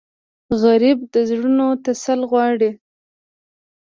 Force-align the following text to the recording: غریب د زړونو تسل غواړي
غریب 0.61 0.99
د 1.13 1.15
زړونو 1.29 1.67
تسل 1.85 2.19
غواړي 2.31 2.71